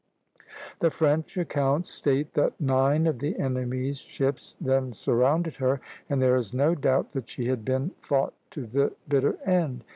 The 0.79 0.89
French 0.89 1.37
accounts 1.37 1.91
state 1.91 2.33
that 2.33 2.59
nine 2.59 3.05
of 3.05 3.19
the 3.19 3.37
enemy's 3.37 3.99
ships 3.99 4.55
then 4.59 4.93
surrounded 4.93 5.57
her, 5.57 5.79
and 6.09 6.19
there 6.19 6.35
is 6.37 6.55
no 6.55 6.73
doubt 6.73 7.11
that 7.11 7.29
she 7.29 7.45
had 7.49 7.63
been 7.63 7.91
fought 8.01 8.33
to 8.49 8.65
the 8.65 8.93
bitter 9.07 9.37
end. 9.45 9.83